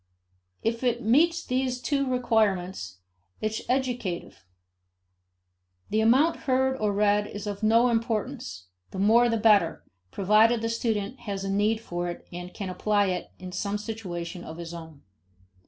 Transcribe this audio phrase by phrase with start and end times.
[0.63, 3.01] If it meets these two requirements,
[3.39, 4.43] it is educative.
[5.91, 10.69] The amount heard or read is of no importance the more the better, provided the
[10.69, 14.73] student has a need for it and can apply it in some situation of his
[14.73, 15.03] own.